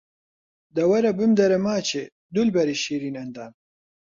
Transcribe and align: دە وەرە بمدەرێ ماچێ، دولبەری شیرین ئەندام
دە 0.75 0.83
وەرە 0.91 1.11
بمدەرێ 1.19 1.59
ماچێ، 1.65 2.03
دولبەری 2.35 2.81
شیرین 2.83 3.15
ئەندام 3.19 3.53